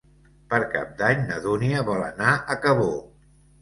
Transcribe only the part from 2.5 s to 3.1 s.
a Cabó.